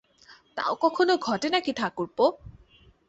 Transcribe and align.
তাও 0.57 0.73
কখনো 0.75 1.13
ঘটে 1.17 1.47
নাকি 1.49 1.71
ঠাকুরপো? 1.73 2.25